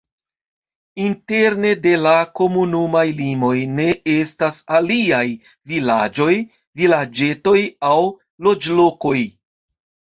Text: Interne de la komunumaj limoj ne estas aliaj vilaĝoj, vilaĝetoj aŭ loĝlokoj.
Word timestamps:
Interne 1.07 1.73
de 1.83 1.91
la 2.05 2.13
komunumaj 2.39 3.05
limoj 3.21 3.53
ne 3.75 3.87
estas 4.15 4.65
aliaj 4.81 5.23
vilaĝoj, 5.75 6.33
vilaĝetoj 6.83 7.59
aŭ 7.95 7.97
loĝlokoj. 8.51 9.19